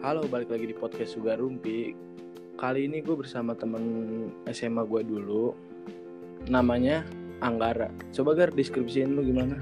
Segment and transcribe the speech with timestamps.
[0.00, 1.92] Halo, balik lagi di podcast Sugar Rumpi.
[2.56, 3.84] Kali ini gue bersama temen
[4.48, 5.52] SMA gue dulu.
[6.48, 7.04] Namanya
[7.44, 7.92] Anggara.
[8.08, 9.60] Coba Gar, deskripsiin lu gimana?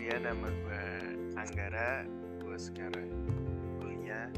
[0.00, 0.84] Iya nama gue
[1.36, 2.08] Anggara
[2.40, 3.12] Gue sekarang
[3.84, 4.32] kuliah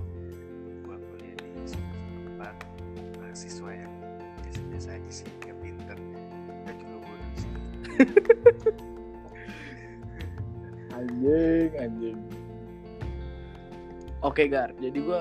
[0.83, 1.79] Gue kuliah di semester
[2.43, 3.95] 4 Mahasiswa yang
[4.43, 5.99] biasa-biasa aja sih Gak pinter
[6.67, 7.55] Dan juga bodoh sih
[10.99, 12.36] Anjing, anjing.
[14.25, 15.21] Oke Gar, jadi gue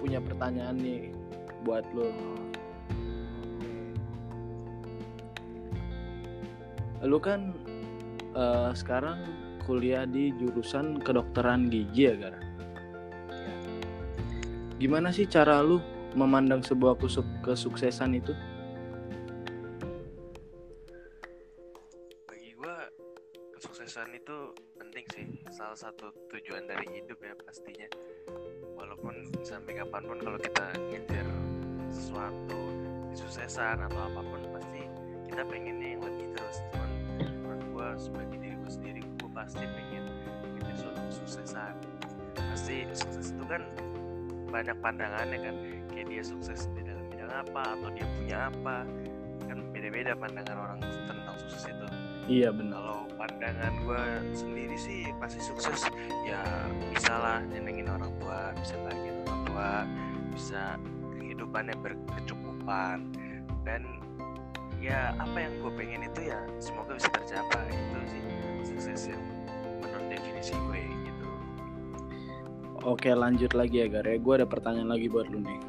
[0.00, 1.12] punya pertanyaan nih
[1.60, 2.08] buat lo.
[7.04, 7.52] Lu kan
[8.32, 9.24] eh, sekarang
[9.68, 12.36] kuliah di jurusan kedokteran gigi ya Gar?
[14.80, 15.76] Gimana sih cara lu
[16.16, 18.32] memandang sebuah kesuk- kesuksesan itu?
[22.24, 22.76] Bagi gue
[23.60, 24.36] kesuksesan itu
[24.80, 27.84] penting sih Salah satu tujuan dari hidup ya pastinya
[29.60, 31.28] sampai kapan pun kalau kita ngejar
[31.92, 32.60] sesuatu
[33.12, 34.88] kesuksesan atau apa pun pasti
[35.28, 36.64] kita pengennya yang lebih terus.
[36.72, 36.90] Cuman
[37.44, 40.08] menurut gue sebagai diri gue sendiri gue pasti pengen
[40.56, 41.76] ngejar suatu kesuksesan.
[42.40, 43.68] Pasti sukses itu kan
[44.48, 45.54] banyak pandangannya kan.
[45.92, 48.88] Kayak dia sukses di dalam bidang apa atau dia punya apa.
[49.44, 51.86] Kan beda-beda pandangan orang tentang sukses itu.
[52.32, 52.80] Iya benar.
[52.80, 55.84] kalau pandangan gue sendiri sih pasti sukses
[56.24, 56.40] ya
[56.94, 59.82] bisa lah nyenengin orang tua bisa bahagiain tua
[60.30, 60.78] bisa
[61.18, 63.10] kehidupannya berkecukupan
[63.66, 63.82] dan
[64.78, 68.22] ya apa yang gue pengen itu ya semoga bisa tercapai itu sih
[68.62, 69.22] sukses yang
[69.82, 71.26] menurut definisi gue gitu
[72.80, 74.16] Oke lanjut lagi ya Gar ya.
[74.16, 75.60] Gue ada pertanyaan lagi buat lu nih.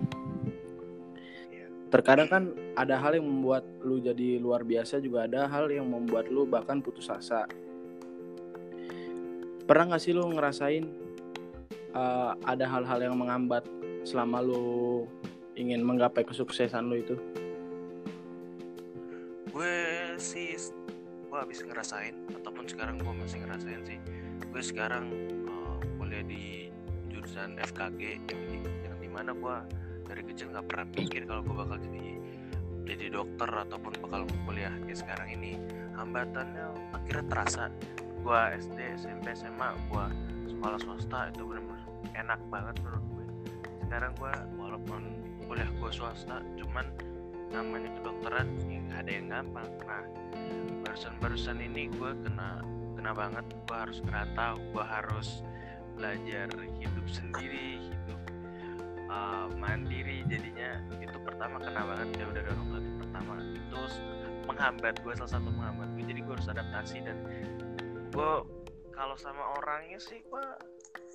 [1.52, 1.68] Iya.
[1.92, 2.44] Terkadang kan
[2.80, 6.80] ada hal yang membuat lu jadi luar biasa juga ada hal yang membuat lu bahkan
[6.80, 7.52] putus asa.
[9.68, 10.88] Pernah gak sih lu ngerasain
[11.96, 13.64] uh, ada hal-hal yang menghambat
[14.08, 15.06] selama lu
[15.56, 17.16] ingin menggapai kesuksesan lu itu?
[19.52, 19.76] gue
[20.16, 20.56] sih
[21.28, 24.00] gue habis ngerasain ataupun sekarang gue masih ngerasain sih.
[24.48, 25.12] Gue sekarang
[25.48, 26.72] uh, kuliah di
[27.12, 28.42] jurusan FKG yang
[28.88, 29.56] yang di mana gue
[30.08, 32.08] dari kecil nggak pernah mikir kalau gue bakal jadi
[32.88, 35.60] jadi dokter ataupun bakal kuliah kayak sekarang ini.
[36.00, 37.64] Hambatannya akhirnya terasa
[38.22, 40.06] gue SD SMP SMA gue
[40.46, 41.84] sekolah swasta itu benar-benar
[42.14, 43.26] enak banget menurut gue.
[43.86, 45.02] Sekarang gue walaupun
[45.50, 46.86] kuliah gue swasta cuman
[47.52, 49.70] namanya kedokteran ya nggak ada yang gampang.
[49.84, 50.06] Nah
[50.86, 52.62] barusan-barusan ini gue kena
[52.96, 55.42] kena banget gue harus ngerantau gue harus
[55.98, 58.22] belajar hidup sendiri hidup
[59.10, 60.22] uh, mandiri.
[60.30, 63.34] Jadinya itu pertama kena banget orang tua itu pertama.
[63.58, 63.82] Itu
[64.46, 67.18] menghambat gue salah satu menghambat gue jadi gue harus adaptasi dan
[68.12, 68.32] gue
[68.92, 70.46] kalau sama orangnya sih gue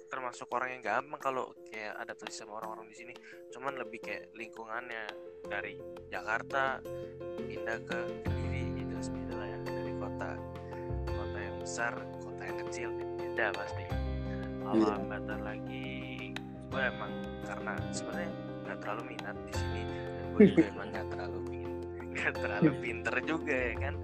[0.08, 3.14] termasuk orang yang gampang kalau kayak adaptasi sama orang-orang di sini.
[3.52, 5.04] Cuman lebih kayak lingkungannya
[5.44, 5.76] dari
[6.08, 6.80] Jakarta
[7.36, 9.58] pindah ke Kediri itu beda lah ya.
[9.66, 10.30] Dari kota
[11.04, 11.92] kota yang besar
[12.22, 13.84] kota yang kecil beda pasti.
[14.66, 14.94] Kalau Iya.
[14.98, 15.86] hambatan lagi
[16.66, 17.12] gue emang
[17.46, 18.30] karena sebenarnya
[18.66, 19.82] nggak terlalu minat di sini.
[19.86, 21.38] Dan gue juga emang nggak terlalu
[22.16, 23.94] nggak terlalu pinter juga ya kan.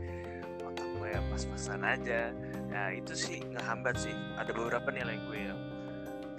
[0.66, 2.20] Otak gue ya pas-pasan aja
[2.72, 5.60] ya itu sih ngehambat sih ada beberapa nilai gue yang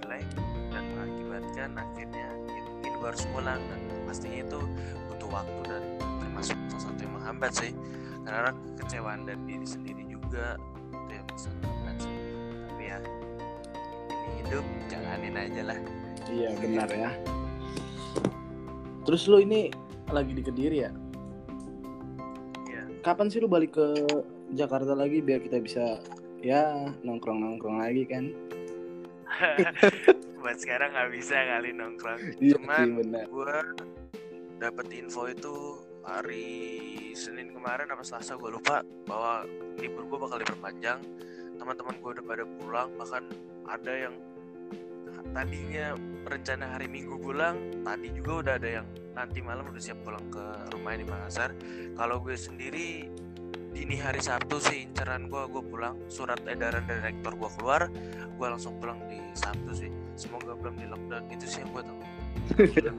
[0.01, 0.25] jelek
[0.73, 3.79] dan mengakibatkan akhirnya ya mungkin gue harus pulang dan
[4.09, 4.59] pastinya itu
[5.13, 7.71] butuh waktu dan termasuk salah satu yang menghambat sih
[8.25, 8.51] karena
[8.81, 10.57] kekecewaan dari diri sendiri juga
[10.89, 12.15] itu yang bisa menghambat sih
[12.65, 12.97] tapi ya
[14.09, 15.79] ini hidup jalanin aja lah
[16.33, 17.11] Iya benar ya.
[19.03, 19.67] Terus lu ini
[20.07, 20.91] lagi di Kediri ya?
[22.71, 22.83] Iya.
[23.03, 23.87] Kapan sih lu balik ke
[24.55, 25.99] Jakarta lagi biar kita bisa
[26.43, 28.25] ya nongkrong-nongkrong lagi kan?
[30.43, 33.25] buat sekarang nggak bisa kali nongkrong Iya cuman benar.
[33.31, 33.55] gue
[34.59, 35.55] dapet info itu
[36.03, 36.45] hari
[37.15, 39.47] Senin kemarin apa Selasa gue lupa bahwa
[39.79, 40.99] libur gue bakal diperpanjang
[41.55, 43.23] teman-teman gue udah pada pulang bahkan
[43.71, 44.15] ada yang
[45.31, 45.95] tadinya
[46.27, 47.55] rencana hari Minggu pulang
[47.87, 50.43] tadi juga udah ada yang nanti malam udah siap pulang ke
[50.75, 51.49] rumahnya di Makassar
[51.95, 53.07] kalau gue sendiri
[53.73, 55.97] dini hari Sabtu sih inceran gue gue pulang.
[56.07, 57.89] Surat edaran dari rektor gue keluar
[58.29, 59.89] gue langsung pulang di Sabtu sih.
[60.13, 61.99] Semoga belum di lockdown itu sih yang gue tahu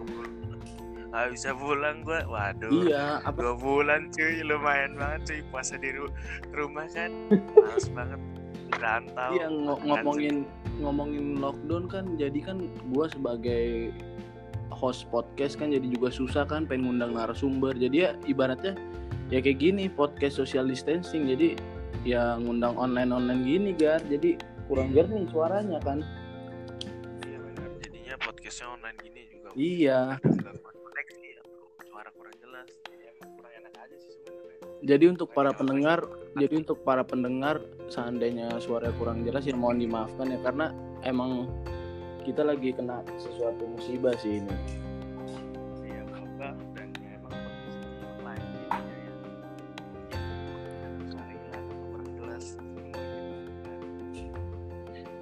[1.15, 2.71] nggak bisa pulang gue waduh.
[2.83, 3.39] Iya, apa?
[3.39, 6.11] Dua bulan cuy lumayan banget cuy puasa di ru-
[6.51, 7.15] rumah kan.
[7.55, 8.21] Males banget
[8.75, 9.31] rantau.
[9.31, 10.43] Iya ngo- ngomongin
[10.83, 13.95] ngomongin lockdown kan jadi kan gua sebagai
[14.75, 17.73] host podcast kan jadi juga susah kan pengen ngundang narasumber.
[17.73, 18.75] Jadi ya ibaratnya
[19.31, 21.31] ya kayak gini podcast social distancing.
[21.31, 21.57] Jadi
[22.03, 24.03] ya ngundang online online gini gar.
[24.05, 24.37] Jadi
[24.67, 26.03] kurang jernih suaranya kan.
[27.25, 27.69] Iya benar.
[28.21, 30.01] podcastnya online gini juga iya.
[30.23, 31.55] koneksi atau
[31.87, 32.69] suara kurang jelas.
[32.91, 34.59] Jadi emang kurang enak aja sih sebenarnya.
[34.85, 35.99] Jadi untuk para pendengar
[36.35, 40.39] jadi untuk para pendengar seandainya suara kurang jelas ya mohon dimaafkan ya.
[40.43, 40.71] Karena
[41.07, 41.51] emang
[42.25, 44.57] kita lagi kena sesuatu musibah sih ini.
[45.85, 49.13] Iya wabah dan ya emang kondisi online jadinya ya?
[51.53, 51.59] Ya,
[51.93, 52.45] kurang jelas.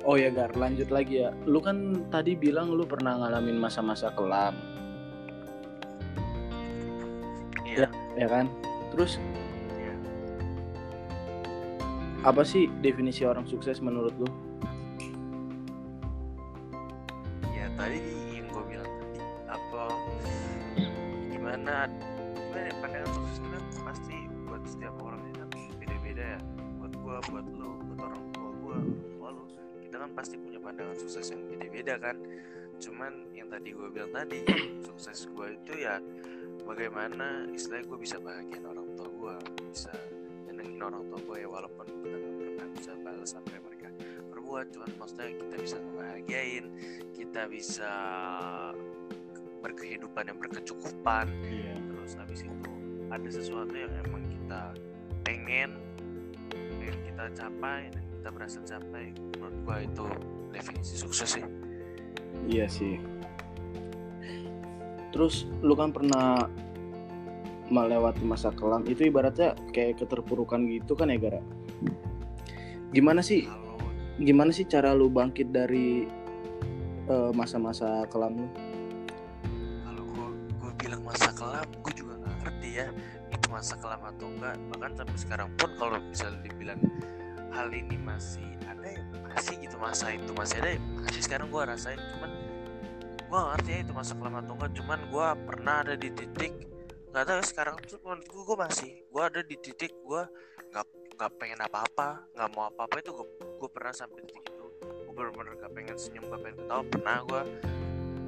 [0.07, 1.35] Oh ya Gar lanjut lagi ya.
[1.43, 4.55] Lu kan tadi bilang lu pernah ngalamin masa-masa kelam.
[7.67, 7.91] Iya.
[8.15, 8.47] Ya kan?
[8.95, 9.19] Terus
[9.75, 9.95] iya.
[12.23, 14.52] apa sih definisi orang sukses menurut lu
[30.83, 32.17] pandangan sukses yang beda-beda kan.
[32.83, 34.43] Cuman yang tadi gue bilang tadi
[34.91, 36.03] sukses gue itu ya
[36.67, 39.35] bagaimana istilahnya gue bisa bahagiain orang tua gue
[39.71, 39.95] bisa
[40.51, 43.89] nyenengin orang tua gue ya walaupun kita nggak pernah bisa balas apa yang mereka
[44.27, 44.67] perbuat.
[44.75, 46.65] Cuman maksudnya kita bisa ngebahagiain
[47.15, 47.93] kita bisa
[49.63, 51.31] berkehidupan yang berkecukupan.
[51.47, 51.79] Iya.
[51.79, 52.73] Terus habis itu
[53.07, 54.75] ada sesuatu yang emang kita
[55.23, 55.79] pengen
[56.51, 60.07] pengen kita capai dan kita berhasil capai menurut gua itu
[60.53, 61.45] definisi sukses sih.
[62.47, 63.01] Iya sih.
[65.13, 66.49] Terus lu kan pernah
[67.73, 68.85] melewati masa kelam.
[68.85, 71.41] Itu ibaratnya kayak keterpurukan gitu kan ya Gara?
[72.93, 73.49] Gimana sih
[74.21, 76.05] gimana sih cara lu bangkit dari
[77.09, 78.49] eh, masa-masa kelam lu?
[79.89, 80.29] Kalau gua
[80.61, 82.87] gua bilang masa kelam gua juga nggak ngerti ya
[83.33, 84.57] itu masa kelam atau enggak.
[84.77, 86.81] Bahkan sampai sekarang pun kalau bisa dibilang
[87.53, 89.03] hal ini masih ada ya?
[89.33, 90.81] Masih gitu masa itu masih ada ya?
[91.05, 92.31] Masih sekarang gua rasain cuman
[93.33, 96.53] nggak ngerti ya itu masa kelam atau enggak cuman gua pernah ada di titik
[97.13, 100.29] nggak tahu ya, sekarang tuh menurut gua masih gua ada di titik gua
[100.69, 100.85] nggak
[101.17, 103.27] nggak pengen apa-apa nggak mau apa-apa itu gua,
[103.57, 104.67] gua pernah sampai titik itu.
[105.09, 107.43] Gua bener-bener gak pengen senyum gak pengen ketawa pernah gua.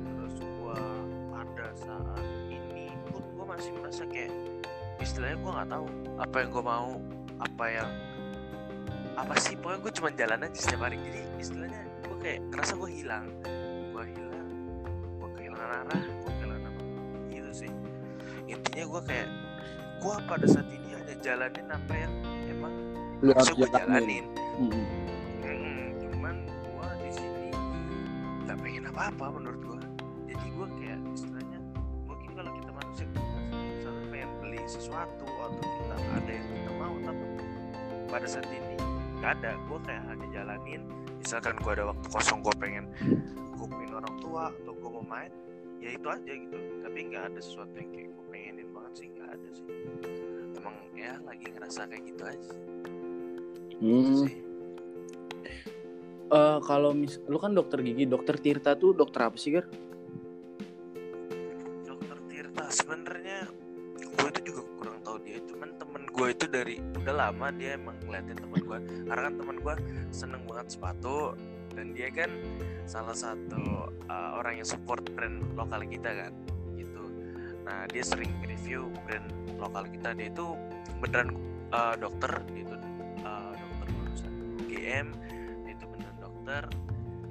[0.08, 0.78] Terus gua
[1.32, 4.32] pada saat ini pun gua masih merasa kayak
[5.04, 5.86] istilahnya gua nggak tahu
[6.16, 6.90] apa yang gua mau
[7.44, 7.90] apa yang
[9.14, 9.54] apa sih?
[9.58, 10.96] Pokoknya gue cuma jalan aja setiap hari.
[11.02, 13.26] Jadi istilahnya gue kayak ngerasa gue hilang.
[13.94, 14.48] Gue hilang.
[15.22, 16.02] Gue kehilangan arah.
[16.02, 16.80] Gue kehilangan apa?
[17.30, 17.72] Gitu sih.
[18.50, 19.28] Intinya gue kayak
[20.04, 22.12] gue pada saat ini hanya jalanin apa yang
[22.52, 22.74] emang
[23.24, 24.24] lu bisa harus gue jalanin.
[24.60, 27.46] Mm-mm, cuman gue di sini
[28.44, 29.80] nggak pengen apa-apa menurut gue
[30.28, 31.58] jadi gue kayak istilahnya
[32.04, 37.24] mungkin kalau kita manusia misalnya pengen beli sesuatu atau kita ada yang kita mau tapi
[38.12, 38.76] pada saat ini
[39.24, 40.82] nggak ada gue kayak hanya jalanin.
[41.16, 42.84] Misalkan gue ada waktu kosong gue pengen
[43.56, 45.32] kumpulin orang tua atau gue mau main
[45.80, 46.58] ya itu aja gitu.
[46.84, 49.66] Tapi nggak ada sesuatu yang kayak gue pengenin banget sih nggak ada sih.
[50.60, 52.52] Emang ya lagi ngerasa kayak gitu aja
[53.74, 54.20] Gitu Hmm.
[54.28, 54.34] sih.
[56.24, 59.64] Eh, kalau mis lu kan dokter gigi dokter Tirta tuh dokter apa sih Gar
[61.80, 63.48] dokter Tirta sebenarnya
[63.96, 68.00] gue itu juga kurang tahu dia cuman temen gue itu dari udah lama dia emang
[68.00, 69.74] ngeliatin temen gue karena kan temen gue
[70.08, 71.36] seneng banget sepatu
[71.76, 72.32] dan dia kan
[72.88, 76.32] salah satu uh, orang yang support brand lokal kita kan
[76.80, 77.04] gitu.
[77.68, 79.28] Nah dia sering review brand
[79.60, 80.16] lokal kita.
[80.16, 80.56] Dia itu
[80.96, 81.36] beneran
[81.76, 82.76] uh, dokter dia itu
[83.20, 84.32] uh, dokter lulusan
[84.64, 85.06] UGM
[85.68, 86.62] dia itu beneran dokter.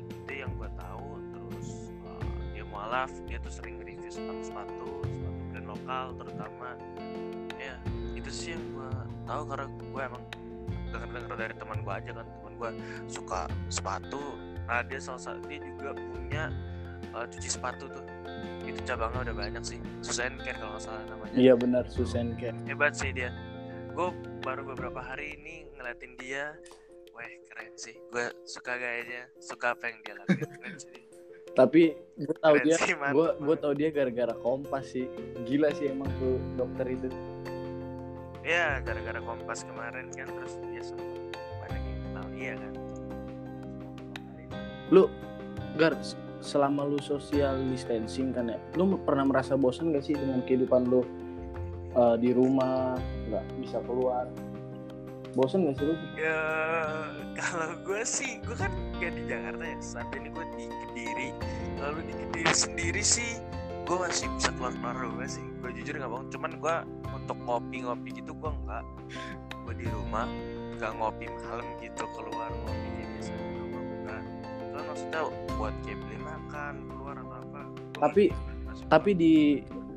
[0.06, 2.22] Itu yang gue tahu terus uh,
[2.54, 6.78] dia mualaf dia tuh sering review sepatu sepatu sepatu brand lokal terutama.
[7.58, 7.82] Ya
[8.34, 8.90] sih yang gue
[9.30, 10.24] tahu karena gue emang
[10.90, 12.26] denger denger dari teman gue aja kan.
[12.26, 12.70] Teman gue
[13.06, 14.22] suka sepatu.
[14.66, 16.50] Nah dia salah satu dia juga punya
[17.14, 18.06] uh, cuci sepatu tuh.
[18.66, 19.80] Itu cabangnya udah banyak sih.
[20.02, 21.34] Susan Care kalau nggak salah namanya.
[21.38, 22.58] Iya benar Susan Care.
[22.66, 23.30] Hebat sih dia.
[23.94, 24.10] Gue
[24.42, 26.58] baru beberapa hari ini ngeliatin dia.
[27.14, 27.96] Wah keren sih.
[28.10, 29.30] Gue suka gayanya.
[29.38, 30.50] Suka apa yang dia lakuin.
[30.58, 31.02] Keren sih.
[31.54, 32.78] Tapi gue Keren dia
[33.14, 35.06] gue gue tahu dia gara-gara kompas sih.
[35.46, 37.08] Gila sih emang tuh dokter itu
[38.44, 42.74] ya gara-gara kompas kemarin kan terus dia sempat banyak yang kenal dia kan.
[44.92, 45.04] Lu
[45.74, 45.98] Gar
[46.44, 51.02] selama lu social distancing kan ya lu pernah merasa bosan gak sih dengan kehidupan lu
[51.96, 53.00] eh, di rumah
[53.32, 54.28] nggak bisa keluar?
[55.34, 55.96] Bosan gak sih lu?
[56.20, 56.44] Ya
[57.34, 58.70] kalau gue sih gue kan
[59.02, 61.30] gak di Jakarta ya saat ini gue di Kediri.
[61.80, 63.40] Lalu di Kediri sendiri sih
[63.84, 65.44] gue masih bisa keluar keluar rumah sih.
[65.60, 66.28] Gue jujur nggak bohong.
[66.32, 66.76] Cuman gue
[67.12, 68.84] untuk ngopi-ngopi gitu gue nggak.
[69.68, 70.28] Gue di rumah
[70.80, 73.32] nggak ngopi malam gitu keluar ngopi kayak biasa.
[73.36, 74.24] Di rumah bukan
[74.74, 75.22] cuman maksudnya
[75.60, 77.62] buat kayak beli makan keluar atau apa
[78.00, 78.24] Tapi
[78.90, 79.36] tapi di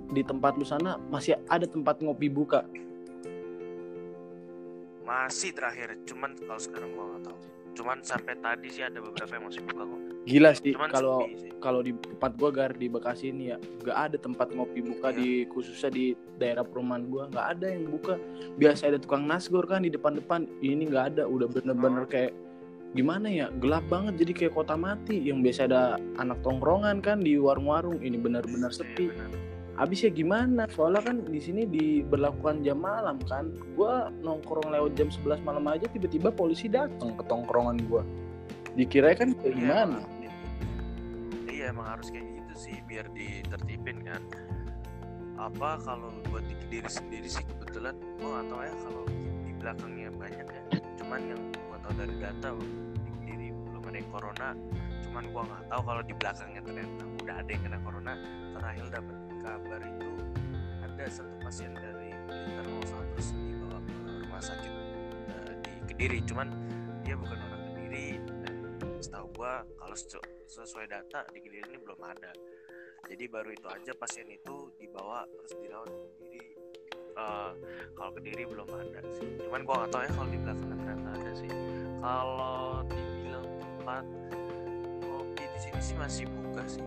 [0.07, 2.67] di tempat lu sana masih ada tempat ngopi buka.
[5.07, 5.95] masih terakhir.
[6.03, 7.39] Cuman kalau sekarang gua nggak tahu.
[7.79, 11.81] Cuman sampai tadi sih ada beberapa yang masih buka kok Gila sih kalau sepi kalau
[11.83, 15.19] di tempat gua gar di Bekasi ini ya nggak ada tempat ngopi buka Iya.
[15.19, 16.05] di khususnya di
[16.37, 18.19] daerah perumahan gua nggak ada yang buka.
[18.59, 20.47] Biasa ada tukang nasgor kan di depan-depan.
[20.59, 22.11] Ini nggak ada udah bener-bener Oh.
[22.11, 22.35] kayak
[22.95, 25.17] gimana ya gelap banget jadi kayak kota mati.
[25.23, 25.83] Yang biasa ada
[26.19, 29.11] anak tongkrongan kan di warung-warung ini bener-bener sepi.
[29.11, 29.41] Iya, benar.
[29.77, 30.65] habis ya gimana?
[30.73, 33.53] Soalnya kan di sini diberlakukan jam malam kan.
[33.77, 38.01] Gua nongkrong lewat jam 11 malam aja tiba-tiba polisi datang ke tongkrongan gua.
[38.73, 39.99] Dikira kan kayak Iya, gimana
[41.67, 44.23] iya emang harus kayak gitu sih biar ditertipin kan.
[45.35, 49.03] Apa kalau buat di diri sendiri sih kebetulan gua nggak tahu ya kalau
[49.43, 50.63] di belakangnya banyak ya.
[50.95, 52.49] Cuman yang gua tahu dari data
[53.03, 54.49] di diri belum ada yang corona
[55.11, 58.13] cuman gua nggak tahu kalau di belakangnya ternyata udah ada yang kena corona.
[58.55, 60.11] Terakhir dapat kabar itu
[60.87, 64.73] ada satu pasien dari Blitar mau terus dibawa ke rumah sakit
[65.35, 66.19] eh, di Kediri.
[66.31, 66.47] Cuman
[67.03, 67.56] dia bukan orang
[69.07, 72.35] setahu gua kalau sesu- sesuai data di Kediri ini belum ada.
[73.07, 75.91] Jadi baru itu aja pasien itu dibawa terus dirawat
[76.27, 76.43] di
[77.17, 77.53] Eh,
[77.97, 79.41] kalau Kediri belum ada sih.
[79.41, 81.51] Cuman gua nggak tahu ya kalau di belakang ternyata ada sih.
[81.97, 84.05] Kalau dibilang tempat
[85.01, 86.85] ngopi di sini sih masih buka sih.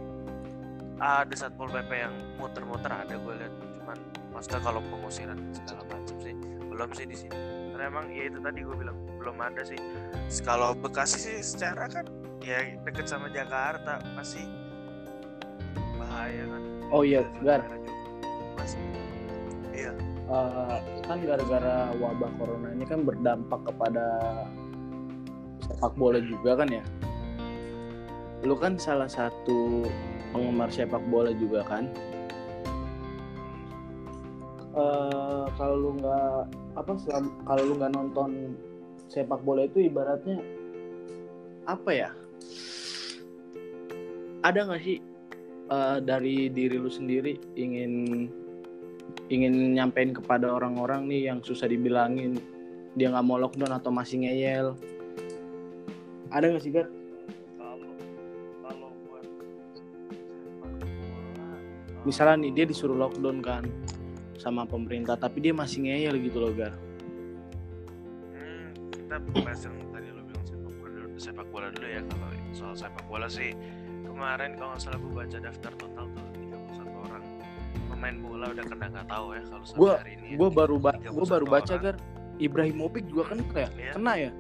[1.02, 3.54] Ada satpol pp yang muter-muter ada gue lihat.
[3.82, 3.98] Cuman
[4.30, 6.36] maksudnya kalau pengusiran segala macam sih
[6.70, 9.79] belum sih di sini karena emang ya itu tadi gue bilang belum ada sih.
[10.43, 12.12] Kalau Bekasi sih secara kan
[12.43, 14.43] ya deket sama Jakarta masih
[15.95, 16.62] bahaya kan.
[16.91, 17.63] Oh iya gar
[18.59, 18.83] masih
[19.71, 19.95] iya.
[20.27, 24.03] Eh, kan gara-gara wabah corona ini kan berdampak kepada
[25.63, 26.83] sepak bola juga kan ya?
[28.43, 29.88] Lu kan salah satu
[30.36, 31.88] penggemar sepak bola juga kan
[34.70, 36.36] Eh, kalau lu nggak
[36.78, 38.54] apa selam- kalau lu nggak nonton
[39.10, 40.38] sepak bola itu ibaratnya
[41.66, 42.10] apa ya?
[44.46, 44.98] Ada nggak sih
[45.70, 48.26] eh, dari diri lu sendiri ingin
[49.30, 52.38] ingin nyampein kepada orang-orang nih yang susah dibilangin
[52.94, 54.78] dia nggak mau lockdown atau masih ngeyel?
[56.30, 57.00] Ada nggak sih Gar?
[62.08, 63.64] misalnya nih dia disuruh lockdown kan
[64.39, 66.72] sama pemerintah tapi dia masih ngeyel gitu loh Gar.
[68.31, 72.27] Hmm, kita bahas yang tadi lo bilang sepak bola dulu, sepak bola dulu ya kalau
[72.50, 73.51] soal sepak bola sih.
[74.01, 77.24] Kemarin kalau nggak salah gue baca daftar total tuh 31 orang.
[77.89, 80.38] Pemain bola udah kena nggak tahu ya kalau sampai Gua- hari ini ya.
[80.39, 81.84] gue baru ba- 31 gua baru baca orang.
[81.86, 81.98] Gar.
[82.39, 83.91] Ibrahimovic juga kan Iya.
[83.93, 84.31] kena ya?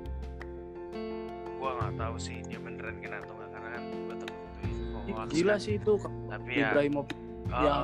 [1.59, 4.69] Gua nggak tahu sih dia beneran kena atau nggak karena kan gue tahu itu
[5.03, 5.93] info gila sih itu.
[6.29, 7.17] Tapi ya Ibrahimovic
[7.49, 7.83] oh, yang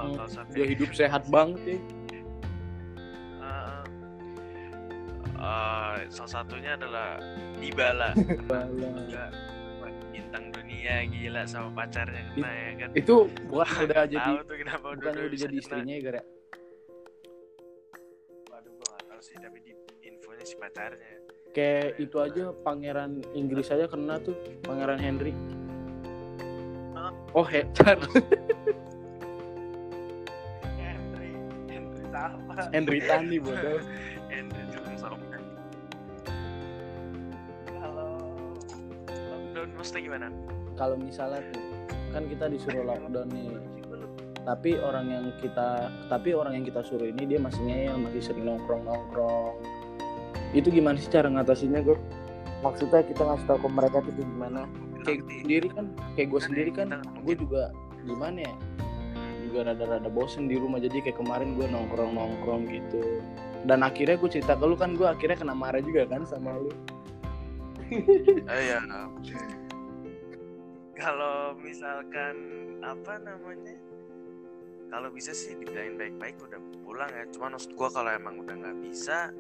[0.49, 1.77] dia hidup sehat banget ya
[5.45, 7.21] ah, salah satunya adalah
[7.61, 8.17] Dybala.
[10.09, 12.89] Bintang dunia gila sama pacarnya kena ya kan?
[12.95, 13.15] itu
[13.51, 16.23] bukan udah jadi tahu tuh kenapa bukan udah udah jadi istrinya ya Gar ya?
[18.47, 19.71] Waduh gua gak tahu sih tapi di
[20.07, 21.15] infonya si pacarnya.
[21.51, 25.35] Kayak itu aja pangeran Inggris aja kena tuh pangeran Henry.
[27.35, 28.07] Oh he Charles
[30.79, 31.29] Henry
[32.71, 33.83] Henry Tani bodoh
[39.85, 40.33] mesti gimana?
[40.73, 41.61] Kalau misalnya tuh
[42.09, 43.53] kan kita disuruh lockdown nih.
[44.45, 48.45] Tapi orang yang kita tapi orang yang kita suruh ini dia masih ngeyel masih sering
[48.45, 49.57] nongkrong nongkrong
[50.53, 51.97] itu gimana sih cara ngatasinnya gue
[52.63, 54.69] maksudnya kita ngasih tahu ke mereka tuh gimana?
[55.05, 55.85] Kayak gue sendiri kan
[56.17, 57.73] kayak gue sendiri kan gue juga
[58.05, 58.53] gimana ya?
[59.49, 63.21] Juga rada-rada bosen di rumah jadi kayak kemarin gue nongkrong nongkrong gitu.
[63.65, 66.71] Dan akhirnya gue cerita ke lu kan gue akhirnya kena marah juga kan sama lu.
[68.49, 68.79] Oh iya.
[70.95, 72.35] Kalau misalkan
[72.79, 73.75] apa namanya?
[74.87, 77.27] Kalau bisa sih dibilangin baik-baik udah pulang ya.
[77.35, 79.35] Cuman maksud gua kalau emang udah nggak bisa,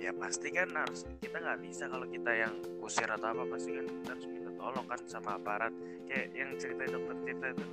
[0.00, 3.84] ya pasti kan harus kita nggak bisa kalau kita yang usir atau apa pasti kan
[3.84, 5.76] kita harus minta tolong kan sama aparat.
[6.08, 7.64] Kayak yang cerita dokter cerita itu,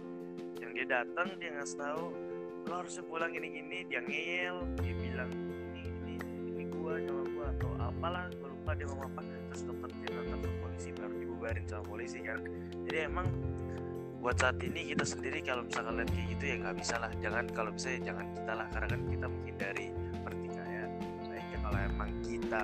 [0.59, 2.05] yang dia datang dia ngasih tahu
[2.65, 5.31] lo harusnya pulang gini-gini, dia ngeyel, dia bilang
[5.77, 6.13] ini ini
[6.51, 10.51] ini gua nyawa gua atau apalah gua lupa dia ngomong apa terus dokter cerita telepon
[10.59, 12.39] polisi baru dibubarin sama polisi kan.
[12.83, 13.27] Jadi emang
[14.19, 17.11] buat saat ini kita sendiri kalau misalkan lihat kayak gitu ya nggak bisa lah.
[17.23, 19.87] Jangan kalau bisa ya jangan kita lah karena kan kita menghindari
[20.27, 20.89] pertikaian.
[21.23, 22.61] Baiknya kalau emang kita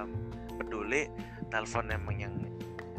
[0.59, 1.01] peduli
[1.47, 2.35] telepon emang yang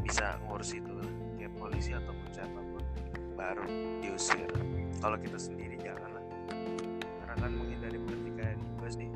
[0.01, 0.97] bisa ngurus itu
[1.37, 2.83] kayak polisi ataupun siapa pun
[3.37, 3.67] baru
[4.01, 4.49] diusir.
[5.05, 6.25] Kalau kita sendiri jangan lah.
[7.21, 9.09] Karena kan menghindari pertikaian juga sih.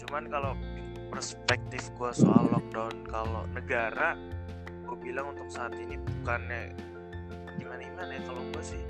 [0.00, 0.56] Cuman kalau
[1.08, 4.18] perspektif gue soal lockdown kalau negara
[4.86, 6.74] gue bilang untuk saat ini bukannya
[7.58, 8.82] gimana gimana ya kalau gue sih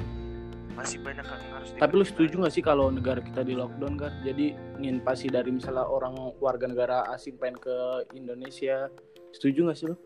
[0.77, 4.13] masih banyak yang harus Tapi lu setuju gak sih kalau negara kita di lockdown kan?
[4.21, 7.77] Jadi nginvasi dari misalnya orang warga negara asing pengen ke
[8.13, 8.93] Indonesia.
[9.33, 9.97] Setuju gak sih lu?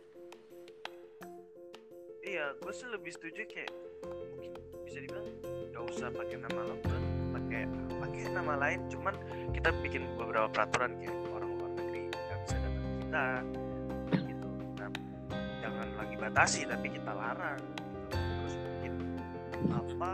[2.30, 3.72] iya gue sih lebih setuju kayak
[4.06, 4.52] mungkin
[4.86, 5.26] bisa dibilang
[5.74, 7.02] gak usah pakai nama lockdown
[7.34, 7.60] pakai
[7.98, 9.14] pakai nama lain cuman
[9.50, 11.16] kita bikin beberapa peraturan kayak
[13.10, 13.42] kita
[14.22, 14.48] gitu.
[14.78, 14.88] Nah,
[15.58, 17.82] jangan lagi batasi tapi kita larang gitu.
[18.14, 18.92] terus mungkin
[19.74, 20.10] apa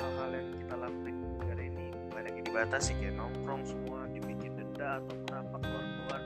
[0.00, 5.32] hal-hal yang kita lakukan negara ini banyak yang dibatasi kayak nongkrong semua dibikin denda ataupun
[5.36, 6.20] apa keluar-keluar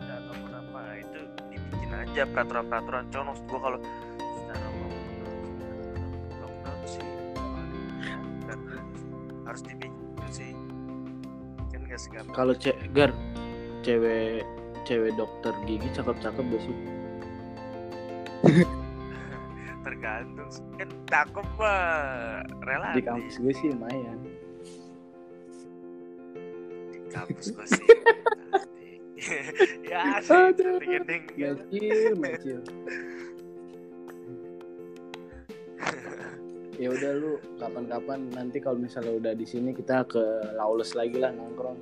[0.00, 1.20] denda ataupun apa Nah, itu
[1.52, 3.36] dibikin aja peraturan-peraturan contoh.
[3.44, 3.78] Gue kalau
[6.88, 7.04] sih
[9.44, 9.92] harus dibikin
[10.32, 10.50] sih.
[11.68, 13.12] Kan gak segampang Kalau ce Gar,
[13.84, 14.53] cewek
[14.84, 16.76] cewek dokter gigi cakep-cakep gak sih?
[19.84, 20.64] tergantung sih.
[20.80, 24.18] kan cakep mah Di relatif kampus gue sih lumayan.
[26.92, 27.86] di kampus gue sih
[29.84, 32.60] ya sih gending Mecil, mecil.
[36.74, 40.20] ya udah lu kapan-kapan nanti kalau misalnya udah di sini kita ke
[40.58, 41.78] Lawless lagi lah nongkrong.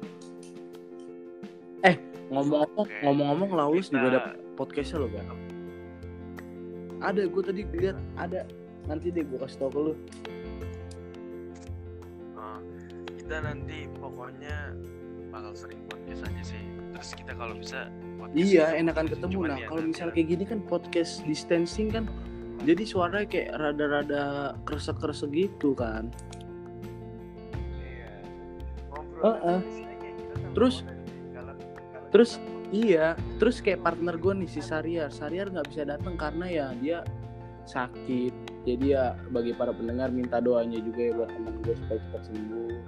[2.32, 4.20] Ngomong-ngomong ngomong-ngomong Kita- juga ada
[4.56, 5.26] podcastnya lo kan?
[7.02, 8.46] Ada, gue tadi lihat ada.
[8.88, 9.92] Nanti deh gue kasih tau ke lu.
[12.34, 12.58] Oh,
[13.14, 14.74] kita nanti pokoknya
[15.30, 16.62] bakal sering podcast aja sih
[16.92, 17.88] terus kita kalau bisa
[18.32, 19.38] Iya, enakan ketemu.
[19.44, 22.04] Nah, ya kalau misalnya kayak gini kan podcast distancing kan,
[22.62, 24.22] jadi suaranya kayak rada-rada
[24.64, 26.08] kresek-kresek gitu kan.
[27.76, 28.08] Iya.
[29.02, 29.58] Kita sama
[30.54, 30.80] Terus-
[32.12, 32.38] terus
[32.72, 37.04] Iya, terus kayak partner gue nih si Sariar, Sariar nggak bisa datang karena ya dia
[37.68, 38.32] sakit.
[38.64, 42.80] Jadi ya bagi para pendengar minta doanya juga ya buat teman gue supaya cepat sembuh.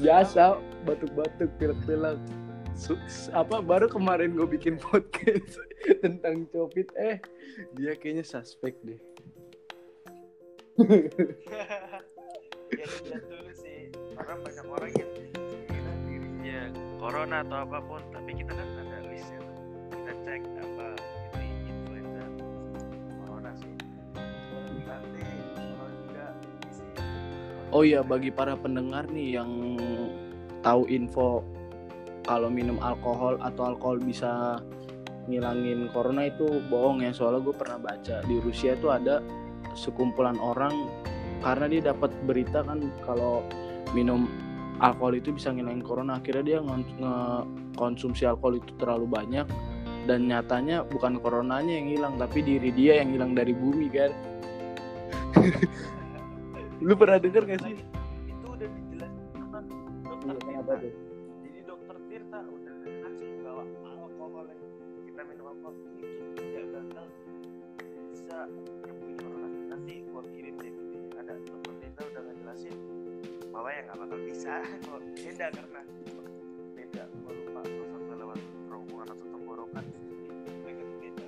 [0.00, 0.56] Biasa
[0.88, 2.16] batuk-batuk, pilek-pilek.
[3.36, 5.60] Apa baru kemarin gue bikin podcast
[6.02, 7.20] tentang covid eh
[7.76, 9.00] dia kayaknya suspek deh.
[12.74, 12.86] ya
[13.54, 15.23] sih karena banyak orang yang
[16.54, 16.70] dirinya
[17.02, 19.40] corona atau apa pun tapi kita kan ada listnya
[19.90, 20.86] kita cek apa
[21.42, 22.24] ini influenza
[23.22, 23.74] corona sih.
[24.14, 25.08] Nanti kalau
[26.70, 26.84] isi.
[27.74, 29.50] Oh iya bagi para pendengar nih yang
[30.62, 31.42] tahu info
[32.24, 34.62] kalau minum alkohol atau alkohol bisa
[35.26, 39.24] ngilangin corona itu bohong ya soalnya gue pernah baca di Rusia itu ada
[39.74, 40.86] sekumpulan orang
[41.42, 43.44] karena dia dapat berita kan kalau
[43.92, 44.28] minum
[44.78, 46.18] alkohol itu bisa ngilangin corona.
[46.18, 49.46] Akhirnya dia nge- ngekonsumsi alkohol itu terlalu banyak
[50.04, 54.10] dan nyatanya bukan coronanya yang hilang tapi diri dia yang hilang dari bumi kan?
[56.80, 57.76] Lu pernah denger gak sih?
[58.26, 59.58] Itu udah dijelasin sama
[60.04, 60.74] dokter Iya, Tirta.
[60.76, 60.92] tuh?
[61.40, 64.60] jadi dokter Tirta udah jelasin bahwa alkohol yang
[65.04, 66.06] kita minum alkohol itu
[66.36, 67.06] tidak bakal
[68.10, 68.38] bisa
[68.84, 70.74] nyembuhin corona nanti gua kirim deh
[71.16, 72.74] ada dokter Tirta udah ngejelasin
[73.54, 74.52] bahwa ya nggak bakal bisa.
[74.90, 75.80] Kok beda karena
[76.74, 77.04] beda.
[77.54, 79.84] Salah satu lewat kerongkongan atau tenggorokan.
[80.66, 81.26] Mereka tuh beda.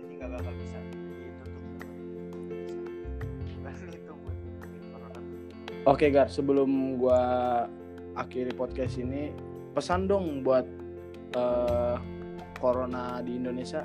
[0.00, 0.78] Jadi nggak bakal bisa.
[0.80, 1.88] Itu tuh bukan
[3.92, 4.38] itu buat
[5.84, 7.20] Oke Gar, sebelum gua
[8.16, 9.36] akhiri podcast ini,
[9.76, 10.64] pesan dong buat
[11.36, 11.96] eh,
[12.56, 13.84] corona di Indonesia.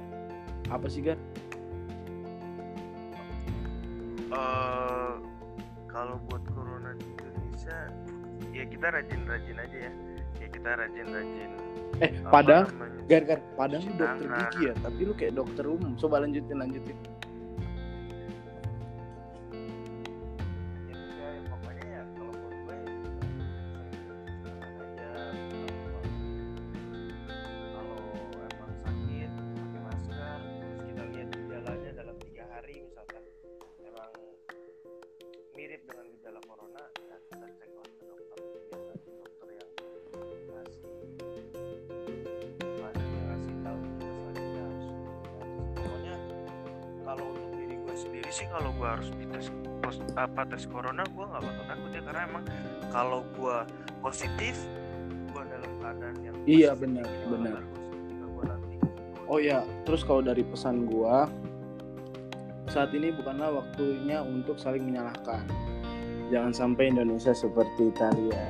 [0.71, 1.19] Apa sih Gar?
[4.29, 5.13] eh
[5.89, 6.38] kalau buat
[8.79, 9.91] kita rajin-rajin aja ya
[10.39, 11.51] ya kita rajin-rajin
[11.99, 12.15] Eh,
[12.71, 13.39] namanya, Gar Gar,
[13.83, 15.91] Cuci dokter gigi ya, tapi lu kayak dokter umum.
[15.99, 16.95] Coba lanjutin lanjutin.
[48.29, 49.47] Sendiri sih kalau gue harus dites
[49.81, 52.43] pos, apa tes corona gue nggak bakal takut ya karena emang
[52.93, 53.57] kalau gue
[54.05, 54.55] positif
[55.33, 57.61] gue dalam keadaan yang Iya, benar, benar.
[57.65, 58.45] gue
[59.29, 61.29] Oh ya, terus kalau dari pesan gua
[62.69, 65.45] saat ini bukanlah waktunya untuk saling menyalahkan.
[66.33, 68.41] Jangan sampai Indonesia seperti Italia.